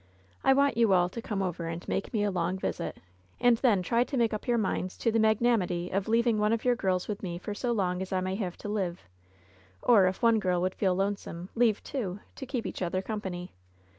[0.43, 2.97] I want you all to come over and make me a long visit,
[3.39, 6.51] and then try to make up your minds to the magnanimity of leav ing one
[6.51, 9.01] of your girls with me for so long as I may have to live;
[9.79, 13.53] or, if one girl would feel lonesome, leave two, to keep each other company.